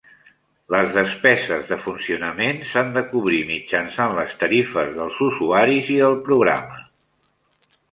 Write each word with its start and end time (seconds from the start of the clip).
Les 0.75 0.93
despeses 0.93 1.67
de 1.73 1.77
funcionament 1.83 2.63
s'han 2.71 2.89
de 2.95 3.03
cobrir 3.11 3.43
mitjançant 3.51 4.17
les 4.21 4.35
tarifes 4.45 4.91
dels 4.99 5.23
usuaris 5.29 5.95
i 5.97 6.01
del 6.07 6.21
programa. 6.31 6.83